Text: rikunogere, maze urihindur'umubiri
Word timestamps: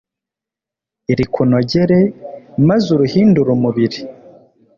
rikunogere, 1.17 1.99
maze 2.67 2.87
urihindur'umubiri 2.95 3.99